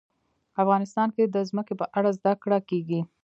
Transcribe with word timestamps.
افغانستان 0.61 1.07
کې 1.15 1.23
د 1.27 1.37
ځمکه 1.49 1.73
په 1.79 1.85
اړه 1.97 2.09
زده 2.17 2.33
کړه 2.43 2.59
کېږي. 2.69 2.99